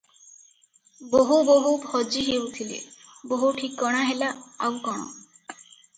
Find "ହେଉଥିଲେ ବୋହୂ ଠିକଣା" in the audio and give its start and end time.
2.29-4.03